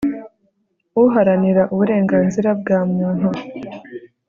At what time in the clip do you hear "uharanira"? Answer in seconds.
1.03-1.61